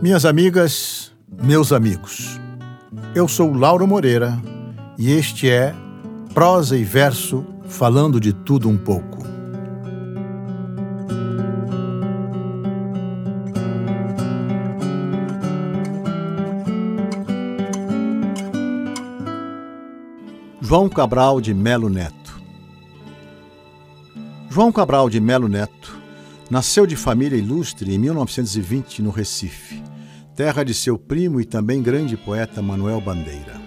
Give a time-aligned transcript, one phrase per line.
[0.00, 1.12] Minhas amigas,
[1.42, 2.38] meus amigos,
[3.14, 4.38] eu sou Lauro Moreira
[4.98, 5.74] e este é
[6.34, 9.24] Prosa e Verso falando de tudo um pouco.
[20.60, 22.42] João Cabral de Melo Neto
[24.50, 26.03] João Cabral de Melo Neto
[26.50, 29.82] nasceu de família ilustre em 1920 no Recife,
[30.36, 33.60] terra de seu primo e também grande poeta Manuel Bandeira.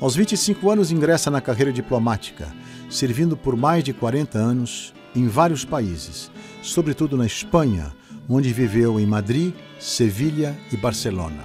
[0.00, 2.48] Aos 25 anos ingressa na carreira diplomática,
[2.88, 6.30] servindo por mais de 40 anos em vários países,
[6.62, 7.92] sobretudo na Espanha,
[8.28, 11.44] onde viveu em Madrid, Sevilha e Barcelona.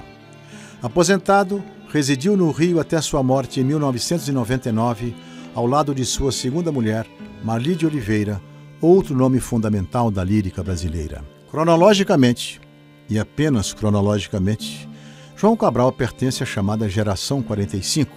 [0.82, 5.16] Aposentado, Residiu no Rio até sua morte em 1999,
[5.56, 7.08] ao lado de sua segunda mulher,
[7.44, 8.42] Marli de Oliveira,
[8.82, 11.24] outro nome fundamental da lírica brasileira.
[11.50, 12.62] Cronologicamente,
[13.10, 14.88] e apenas cronologicamente,
[15.36, 18.12] João Cabral pertence à chamada Geração 45,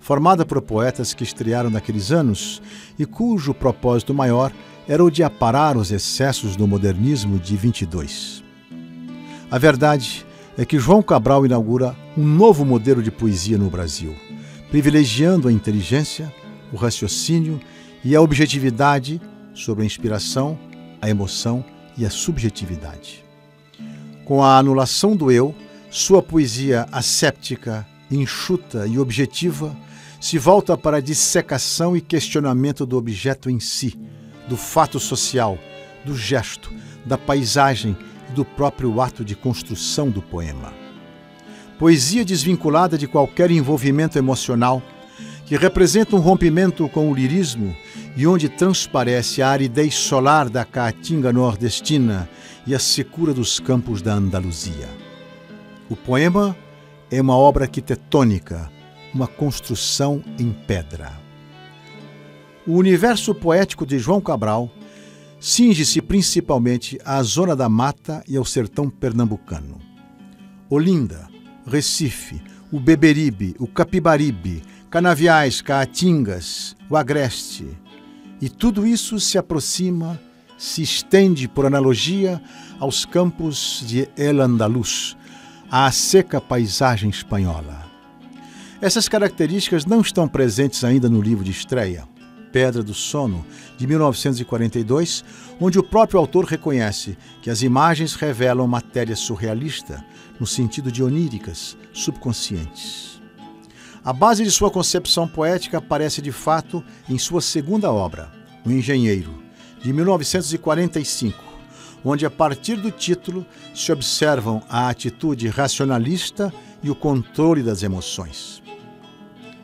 [0.00, 2.62] formada por poetas que estrearam naqueles anos
[2.98, 4.52] e cujo propósito maior
[4.86, 8.42] era o de aparar os excessos do modernismo de 22.
[9.50, 10.24] A verdade
[10.56, 14.14] é que João Cabral inaugura um novo modelo de poesia no Brasil,
[14.70, 16.32] privilegiando a inteligência,
[16.72, 17.60] o raciocínio
[18.04, 19.20] e a objetividade
[19.58, 20.58] sobre a inspiração,
[21.02, 21.64] a emoção
[21.96, 23.24] e a subjetividade.
[24.24, 25.54] Com a anulação do eu,
[25.90, 29.76] sua poesia asséptica, enxuta e objetiva
[30.20, 33.98] se volta para a dissecação e questionamento do objeto em si,
[34.48, 35.58] do fato social,
[36.04, 36.72] do gesto,
[37.04, 37.96] da paisagem
[38.30, 40.72] e do próprio ato de construção do poema.
[41.78, 44.82] Poesia desvinculada de qualquer envolvimento emocional,
[45.46, 47.74] que representa um rompimento com o lirismo
[48.18, 52.28] e onde transparece a aridez solar da caatinga nordestina
[52.66, 54.88] e a secura dos campos da Andaluzia.
[55.88, 56.56] O poema
[57.12, 58.68] é uma obra arquitetônica,
[59.14, 61.12] uma construção em pedra.
[62.66, 64.68] O universo poético de João Cabral
[65.38, 69.78] cinge-se principalmente à zona da mata e ao sertão pernambucano.
[70.68, 71.28] Olinda,
[71.64, 72.42] Recife,
[72.72, 77.78] o Beberibe, o Capibaribe, Canaviais, Caatingas, o Agreste.
[78.40, 80.20] E tudo isso se aproxima,
[80.56, 82.40] se estende por analogia
[82.78, 85.16] aos campos de El Andaluz,
[85.70, 87.86] à seca paisagem espanhola.
[88.80, 92.06] Essas características não estão presentes ainda no livro de estreia.
[92.52, 93.44] Pedra do Sono,
[93.76, 95.24] de 1942,
[95.60, 100.02] onde o próprio autor reconhece que as imagens revelam matéria surrealista,
[100.40, 103.17] no sentido de oníricas, subconscientes.
[104.08, 108.32] A base de sua concepção poética aparece de fato em sua segunda obra,
[108.64, 109.38] O Engenheiro,
[109.82, 111.36] de 1945,
[112.02, 116.50] onde, a partir do título, se observam a atitude racionalista
[116.82, 118.62] e o controle das emoções.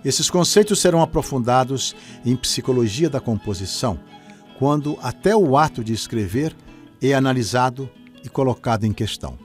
[0.05, 3.99] Esses conceitos serão aprofundados em psicologia da composição,
[4.59, 6.55] quando até o ato de escrever
[7.01, 7.89] é analisado
[8.23, 9.39] e colocado em questão.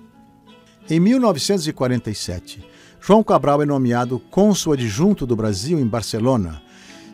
[0.89, 2.67] Em 1947,
[3.01, 6.61] João Cabral é nomeado cônsul adjunto do Brasil em Barcelona,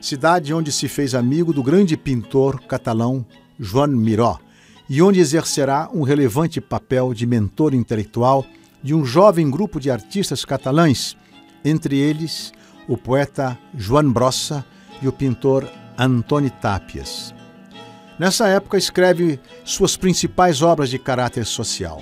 [0.02, 3.26] cidade onde se fez amigo do grande pintor catalão
[3.60, 4.40] Joan Miró
[4.90, 8.46] e onde exercerá um relevante papel de mentor intelectual
[8.84, 11.16] de um jovem grupo de artistas catalães,
[11.64, 12.52] entre eles
[12.88, 14.66] o poeta Joan Brossa
[15.02, 17.34] e o pintor Antoni Tapias.
[18.20, 22.02] Nessa época, escreve suas principais obras de caráter social,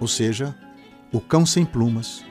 [0.00, 0.54] ou seja,
[1.12, 2.24] O Cão Sem Plumas,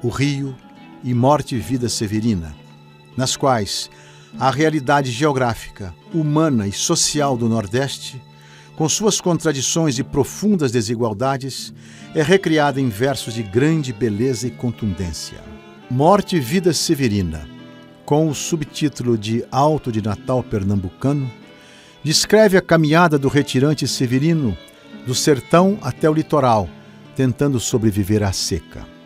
[0.00, 0.54] O Rio
[1.02, 2.54] e Morte e Vida Severina,
[3.16, 3.90] nas quais
[4.38, 8.22] a realidade geográfica, humana e social do Nordeste,
[8.76, 11.74] com suas contradições e profundas desigualdades,
[12.14, 15.38] é recriada em versos de grande beleza e contundência.
[15.90, 17.48] Morte e Vida Severina,
[18.04, 21.28] com o subtítulo de Alto de Natal Pernambucano,
[22.04, 24.56] descreve a caminhada do retirante severino
[25.04, 26.68] do sertão até o litoral,
[27.16, 28.97] tentando sobreviver à seca.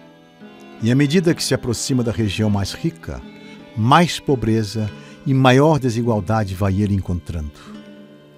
[0.82, 3.22] E à medida que se aproxima da região mais rica,
[3.76, 4.90] mais pobreza
[5.24, 7.52] e maior desigualdade vai ele encontrando.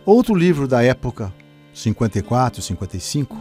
[0.05, 1.33] Outro livro da época,
[1.73, 3.35] 54, 55,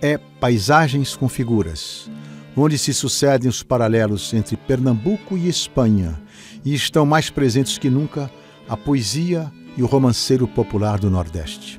[0.00, 2.10] é Paisagens com Figuras,
[2.56, 6.18] onde se sucedem os paralelos entre Pernambuco e Espanha,
[6.64, 8.30] e estão mais presentes que nunca
[8.66, 11.78] a poesia e o romanceiro popular do Nordeste.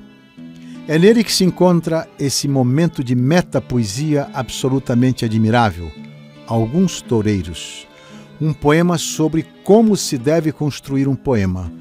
[0.87, 5.91] É nele que se encontra esse momento de metapoesia absolutamente admirável,
[6.51, 7.87] Alguns Toureiros,
[8.41, 11.71] um poema sobre como se deve construir um poema,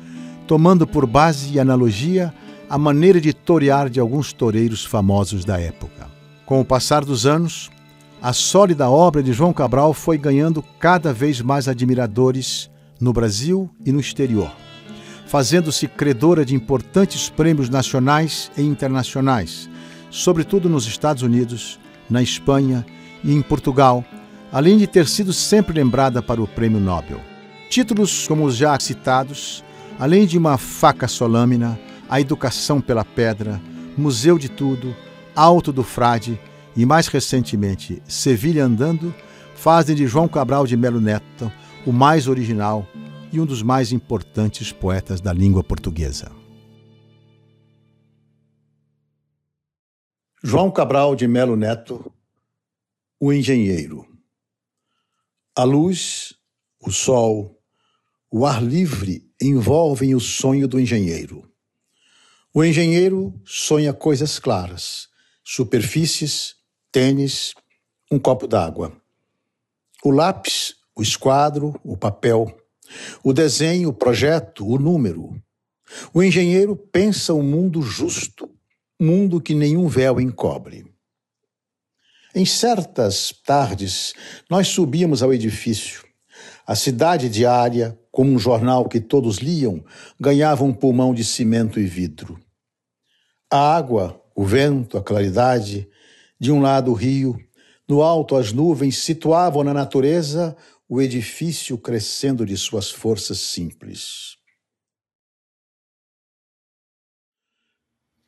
[0.46, 2.32] tomando por base e analogia
[2.68, 6.06] a maneira de torear de alguns toureiros famosos da época.
[6.46, 7.68] Com o passar dos anos,
[8.22, 12.70] a sólida obra de João Cabral foi ganhando cada vez mais admiradores
[13.00, 14.52] no Brasil e no exterior,
[15.26, 19.68] fazendo-se credora de importantes prêmios nacionais e internacionais,
[20.10, 22.86] sobretudo nos Estados Unidos, na Espanha
[23.24, 24.04] e em Portugal,
[24.52, 27.20] além de ter sido sempre lembrada para o Prêmio Nobel.
[27.68, 29.64] Títulos como os já citados,
[29.98, 33.60] além de uma faca solâmina, a Educação pela Pedra,
[33.96, 34.94] Museu de Tudo,
[35.34, 36.40] Alto do Frade
[36.76, 39.14] e, mais recentemente, Sevilha Andando,
[39.54, 41.50] fazem de João Cabral de Melo Neto
[41.86, 42.86] o mais original
[43.32, 46.30] e um dos mais importantes poetas da língua portuguesa.
[50.42, 52.12] João Cabral de Melo Neto,
[53.20, 54.09] o engenheiro.
[55.56, 56.32] A luz,
[56.80, 57.60] o sol,
[58.30, 61.50] o ar livre envolvem o sonho do engenheiro.
[62.54, 65.08] O engenheiro sonha coisas claras,
[65.42, 66.54] superfícies,
[66.92, 67.52] tênis,
[68.12, 68.96] um copo d'água.
[70.04, 72.56] O lápis, o esquadro, o papel,
[73.24, 75.42] o desenho, o projeto, o número.
[76.14, 78.48] O engenheiro pensa um mundo justo,
[79.00, 80.89] mundo que nenhum véu encobre.
[82.34, 84.14] Em certas tardes,
[84.48, 86.04] nós subíamos ao edifício.
[86.64, 89.84] A cidade diária, como um jornal que todos liam,
[90.18, 92.40] ganhava um pulmão de cimento e vidro.
[93.50, 95.88] A água, o vento, a claridade,
[96.38, 97.36] de um lado o rio,
[97.88, 100.56] no alto as nuvens situavam na natureza
[100.88, 104.36] o edifício crescendo de suas forças simples.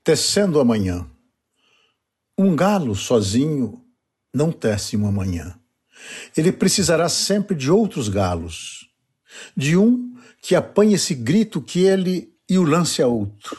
[0.02, 1.08] Tecendo amanhã.
[2.37, 3.81] Um galo sozinho
[4.32, 5.55] não tece uma manhã.
[6.37, 8.88] Ele precisará sempre de outros galos
[9.56, 13.56] de um que apanhe esse grito que ele e o lance a outro,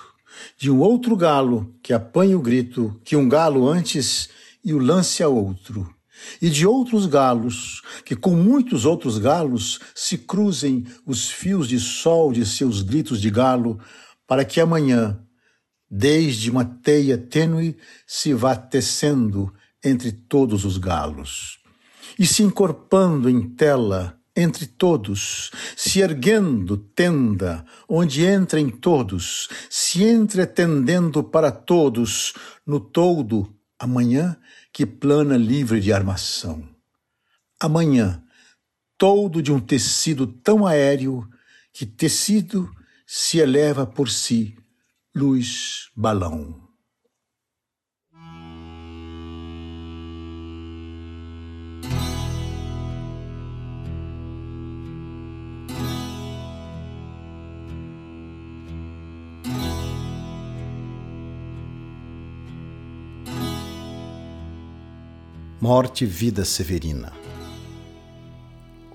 [0.58, 4.30] de um outro galo que apanhe o grito que um galo antes
[4.64, 5.94] e o lance a outro,
[6.42, 12.32] e de outros galos que com muitos outros galos se cruzem os fios de sol
[12.32, 13.80] de seus gritos de galo,
[14.28, 15.20] para que amanhã,
[15.90, 17.78] desde uma teia tênue,
[18.08, 19.54] se vá tecendo
[19.84, 21.60] entre todos os galos
[22.18, 31.24] e se encorpando em tela entre todos, se erguendo tenda, onde entrem todos, se entretendendo
[31.24, 32.34] para todos,
[32.66, 34.36] no todo, amanhã
[34.72, 36.68] que plana livre de armação.
[37.60, 38.24] Amanhã,
[38.98, 41.30] todo de um tecido tão aéreo
[41.72, 42.70] que tecido
[43.06, 44.58] se eleva por si,
[45.14, 46.63] luz balão.
[65.66, 67.14] Morte Vida Severina.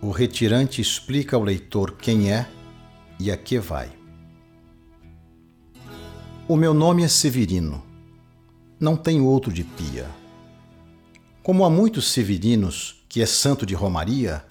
[0.02, 2.46] O retirante explica ao leitor quem é
[3.18, 3.90] e a que vai.
[6.46, 7.82] O meu nome é Severino.
[8.78, 10.10] Não tenho outro de pia.
[11.42, 14.44] Como há muitos severinos, que é santo de Romaria,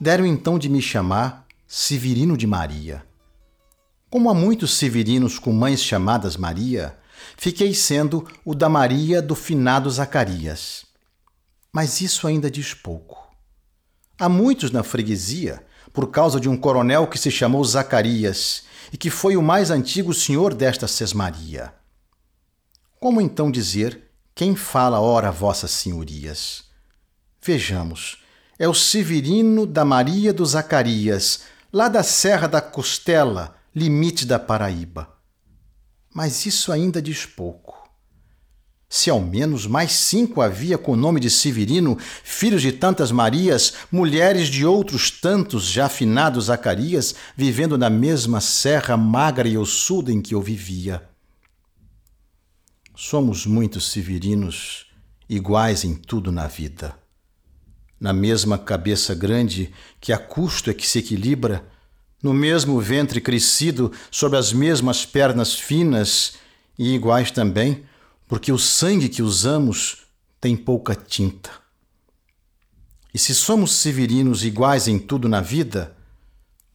[0.00, 3.04] deram então de me chamar Severino de Maria.
[4.08, 6.96] Como há muitos severinos com mães chamadas Maria,
[7.36, 10.93] fiquei sendo o da Maria do finado Zacarias
[11.74, 13.28] mas isso ainda diz pouco.
[14.16, 18.62] Há muitos na freguesia, por causa de um coronel que se chamou Zacarias
[18.92, 21.74] e que foi o mais antigo senhor desta sesmaria.
[23.00, 26.62] Como então dizer quem fala ora vossas senhorias?
[27.42, 28.22] Vejamos,
[28.56, 35.12] é o Severino da Maria do Zacarias, lá da Serra da Costela, limite da Paraíba.
[36.14, 37.83] Mas isso ainda diz pouco
[38.94, 43.74] se ao menos mais cinco havia com o nome de Severino, filhos de tantas Marias,
[43.90, 50.22] mulheres de outros tantos já finados Zacarias, vivendo na mesma serra magra e ossuda em
[50.22, 51.02] que eu vivia.
[52.94, 54.86] Somos muitos severinos,
[55.28, 56.94] iguais em tudo na vida.
[57.98, 61.66] Na mesma cabeça grande que a custo é que se equilibra,
[62.22, 66.34] no mesmo ventre crescido, sob as mesmas pernas finas,
[66.78, 67.84] e iguais também
[68.26, 70.06] porque o sangue que usamos
[70.40, 71.50] tem pouca tinta.
[73.12, 75.96] E se somos severinos iguais em tudo na vida,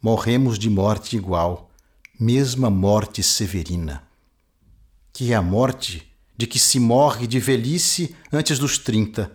[0.01, 1.69] morremos de morte igual,
[2.19, 4.03] mesma morte severina,
[5.11, 9.31] que é a morte de que se morre de velhice antes dos trinta,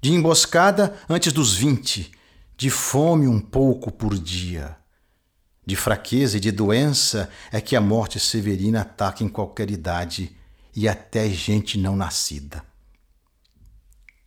[0.00, 2.10] de emboscada antes dos vinte,
[2.56, 4.76] de fome um pouco por dia,
[5.66, 10.34] de fraqueza e de doença é que a morte severina ataca em qualquer idade
[10.76, 12.62] e até gente não nascida.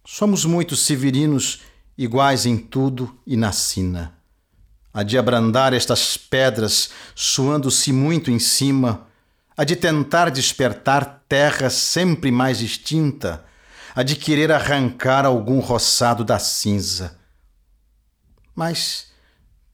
[0.03, 1.61] Somos muitos severinos
[1.95, 4.17] iguais em tudo e na sina.
[4.91, 9.07] A de abrandar estas pedras, suando-se muito em cima,
[9.55, 13.45] a de tentar despertar terra sempre mais extinta,
[13.93, 17.19] a de querer arrancar algum roçado da cinza.
[18.55, 19.11] Mas,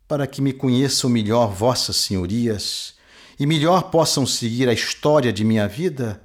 [0.05, 2.95] para que me conheçam melhor vossas senhorias
[3.39, 6.24] e melhor possam seguir a história de minha vida,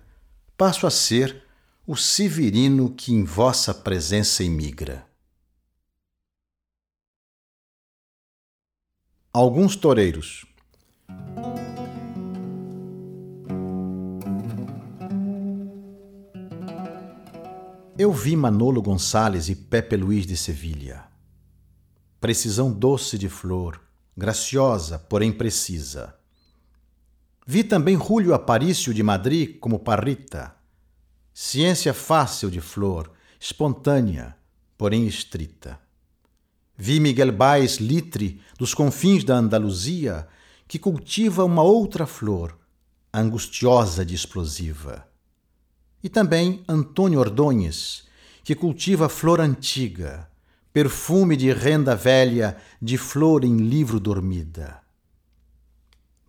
[0.60, 1.42] passo a ser
[1.86, 5.08] o severino que em vossa presença emigra.
[9.32, 10.44] Alguns toureiros.
[17.98, 21.08] Eu vi Manolo Gonçalves e Pepe Luiz de Sevilha.
[22.20, 23.80] Precisão doce de flor,
[24.14, 26.19] graciosa, porém precisa.
[27.47, 30.54] Vi também Julio Aparício de Madrid como Parrita.
[31.32, 34.37] Ciência fácil de flor, espontânea,
[34.76, 35.80] porém estrita.
[36.76, 40.28] Vi Miguel Baez Litre, dos confins da Andaluzia,
[40.68, 42.59] que cultiva uma outra flor,
[43.12, 45.06] angustiosa de explosiva.
[46.02, 48.04] E também Antônio Ordonhes,
[48.44, 50.30] que cultiva flor antiga,
[50.73, 54.80] perfume de renda velha, de flor em livro dormida.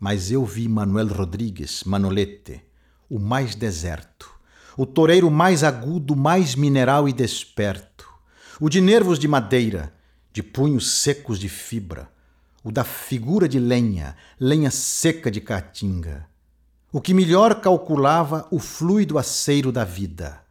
[0.04, 2.60] Mas eu vi Manuel Rodrigues, Manolete,
[3.08, 4.34] o mais deserto,
[4.76, 8.10] o toureiro mais agudo, mais mineral e desperto,
[8.60, 9.94] o de nervos de madeira,
[10.34, 12.12] de punhos secos de fibra,
[12.64, 16.28] o da figura de lenha, lenha seca de caatinga,
[16.92, 20.42] o que melhor calculava o fluido aceiro da vida,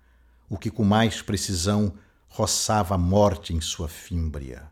[0.48, 1.92] o que com mais precisão
[2.28, 4.70] roçava a morte em sua fímbria,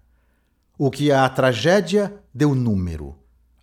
[0.78, 3.16] o que à tragédia deu número,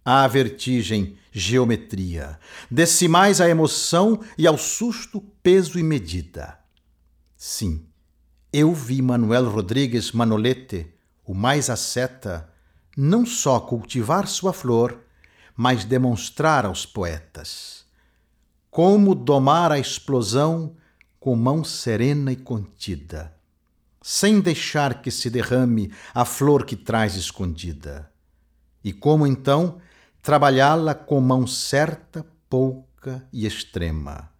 [0.05, 6.57] à vertigem geometria, decimais à emoção e ao susto peso e medida.
[7.35, 7.85] Sim,
[8.53, 10.87] eu vi Manuel Rodrigues Manolete
[11.25, 12.49] o mais asceta,
[12.95, 14.99] não só cultivar sua flor,
[15.57, 17.85] mas demonstrar aos poetas
[18.75, 20.75] como domar a explosão
[21.17, 23.33] com mão serena e contida,
[24.01, 28.11] sem deixar que se derrame a flor que traz escondida,
[28.83, 29.79] e como então
[30.25, 34.33] trabalhá-la com mão certa, pouca e extrema,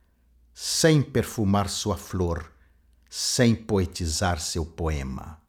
[0.52, 2.52] sem perfumar sua flor,
[3.08, 5.40] sem poetizar seu poema.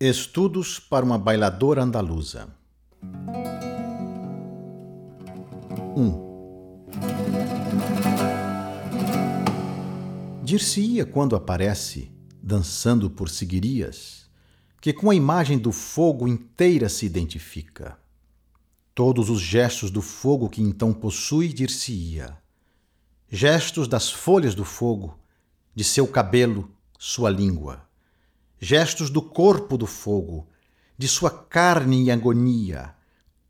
[0.00, 2.52] Estudos para uma bailadora andaluza.
[5.96, 5.96] 1.
[5.96, 6.24] Um.
[10.42, 12.10] Dir-se-ia quando aparece,
[12.42, 14.23] dançando por seguirias,
[14.84, 17.96] que com a imagem do fogo inteira se identifica.
[18.94, 22.36] Todos os gestos do fogo que então possui, dir-se-ia.
[23.30, 25.18] Gestos das folhas do fogo,
[25.74, 27.88] de seu cabelo, sua língua
[28.60, 30.48] gestos do corpo do fogo,
[30.96, 32.94] de sua carne em agonia,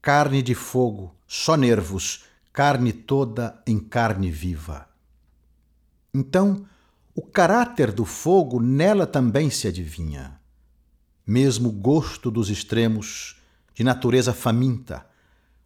[0.02, 4.88] carne de fogo, só nervos, carne toda em carne viva.
[6.12, 6.66] Então,
[7.14, 10.40] o caráter do fogo nela também se adivinha.
[11.26, 13.36] Mesmo gosto dos extremos,
[13.74, 15.06] de natureza faminta,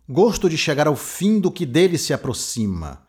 [0.09, 3.07] gosto de chegar ao fim do que dele se aproxima,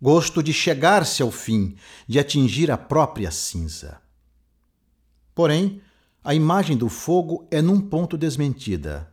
[0.00, 1.76] gosto de chegar-se ao fim,
[2.08, 4.00] de atingir a própria cinza.
[5.34, 5.80] Porém,
[6.24, 9.12] a imagem do fogo é num ponto desmentida.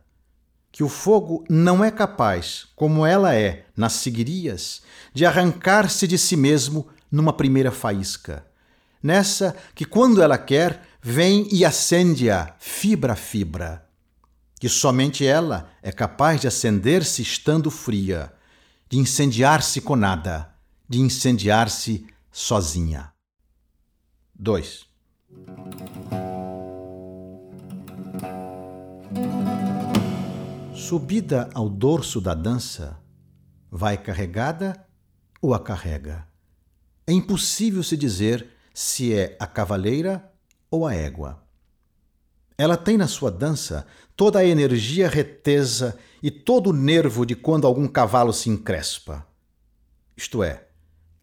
[0.72, 4.82] Que o fogo não é capaz, como ela é nas seguirias,
[5.12, 8.46] de arrancar-se de si mesmo numa primeira faísca.
[9.02, 13.88] Nessa que, quando ela quer, vem e acende-a fibra a fibra.
[14.58, 18.32] Que somente ela é capaz de acender-se estando fria,
[18.88, 20.54] de incendiar-se com nada,
[20.86, 23.12] de incendiar-se sozinha.
[24.34, 24.86] 2.
[30.74, 32.98] Subida ao dorso da dança,
[33.70, 34.86] vai carregada
[35.40, 36.26] ou a carrega?
[37.06, 40.29] É impossível se dizer se é a cavaleira
[40.70, 41.42] ou a égua.
[42.56, 47.66] Ela tem na sua dança toda a energia retesa e todo o nervo de quando
[47.66, 49.26] algum cavalo se encrespa.
[50.16, 50.66] Isto é,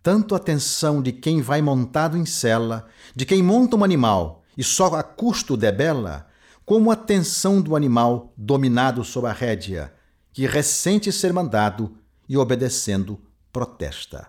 [0.02, 4.64] tanto a atenção de quem vai montado em sela, de quem monta um animal e
[4.64, 6.28] só a custo debela,
[6.66, 9.94] como a tensão do animal dominado sob a rédea,
[10.34, 13.22] que ressente ser mandado e, obedecendo,
[13.54, 14.28] protesta.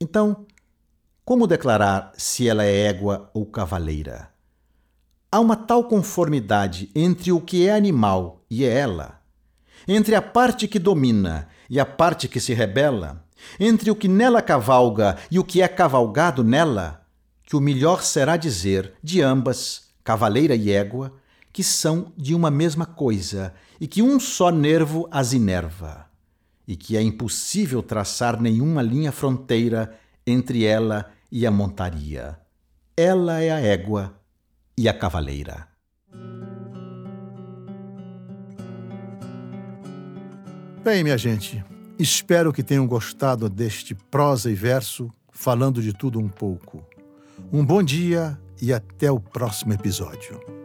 [0.00, 0.46] Então,
[1.28, 4.30] como declarar se ela é égua ou cavaleira?
[5.30, 9.20] Há uma tal conformidade entre o que é animal e é ela,
[9.86, 13.22] entre a parte que domina e a parte que se rebela,
[13.60, 17.06] entre o que nela cavalga e o que é cavalgado nela,
[17.44, 21.12] que o melhor será dizer de ambas, cavaleira e égua,
[21.52, 26.06] que são de uma mesma coisa e que um só nervo as inerva,
[26.66, 29.94] e que é impossível traçar nenhuma linha fronteira
[30.26, 32.38] entre ela e a montaria.
[32.96, 34.14] Ela é a égua
[34.76, 35.68] e a cavaleira.
[40.82, 41.62] Bem, minha gente,
[41.98, 46.84] espero que tenham gostado deste prosa e verso falando de tudo um pouco.
[47.52, 50.57] Um bom dia e até o próximo episódio.